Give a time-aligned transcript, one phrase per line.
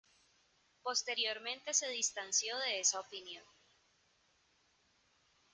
[0.81, 3.45] Posteriormente se distanció de esa opinión.